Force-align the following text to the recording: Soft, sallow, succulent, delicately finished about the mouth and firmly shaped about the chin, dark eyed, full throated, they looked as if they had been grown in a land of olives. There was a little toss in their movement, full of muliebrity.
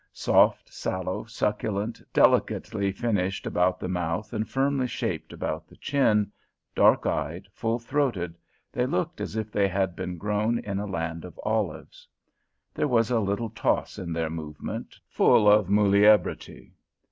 Soft, 0.13 0.73
sallow, 0.73 1.25
succulent, 1.25 2.01
delicately 2.11 2.91
finished 2.91 3.45
about 3.45 3.79
the 3.79 3.87
mouth 3.87 4.33
and 4.33 4.49
firmly 4.49 4.87
shaped 4.87 5.31
about 5.31 5.67
the 5.67 5.75
chin, 5.77 6.31
dark 6.73 7.05
eyed, 7.05 7.47
full 7.53 7.77
throated, 7.77 8.35
they 8.71 8.87
looked 8.87 9.21
as 9.21 9.35
if 9.35 9.51
they 9.51 9.67
had 9.67 9.95
been 9.95 10.17
grown 10.17 10.57
in 10.57 10.79
a 10.79 10.87
land 10.87 11.23
of 11.23 11.39
olives. 11.43 12.07
There 12.73 12.87
was 12.87 13.11
a 13.11 13.19
little 13.19 13.51
toss 13.51 13.99
in 13.99 14.11
their 14.11 14.31
movement, 14.31 14.99
full 15.07 15.47
of 15.47 15.67
muliebrity. 15.69 16.71